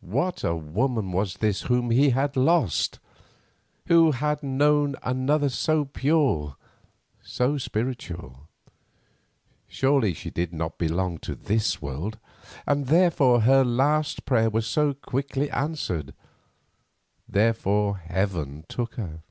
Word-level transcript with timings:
What 0.00 0.42
a 0.42 0.56
woman 0.56 1.12
was 1.12 1.34
this 1.36 1.60
whom 1.70 1.92
he 1.92 2.10
had 2.10 2.36
lost! 2.36 2.98
Who 3.86 4.10
had 4.10 4.42
known 4.42 4.96
another 5.04 5.50
so 5.50 5.84
pure, 5.84 6.56
so 7.22 7.56
spiritual? 7.56 8.48
Surely 9.68 10.14
she 10.14 10.30
did 10.30 10.52
not 10.52 10.78
belong 10.78 11.18
to 11.18 11.36
this 11.36 11.80
world, 11.80 12.18
and 12.66 12.86
therefore 12.88 13.42
her 13.42 13.62
last 13.64 14.24
prayer 14.24 14.50
was 14.50 14.66
so 14.66 14.94
quickly 14.94 15.48
answered, 15.52 16.12
therefore 17.28 17.98
Heaven 17.98 18.64
took 18.68 18.96
her. 18.96 19.22